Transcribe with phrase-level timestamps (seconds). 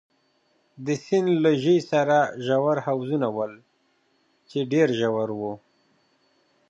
[0.85, 3.53] د سیند له ژۍ سره ژور حوضونه ول،
[4.49, 5.53] چې ډېر ژور وو.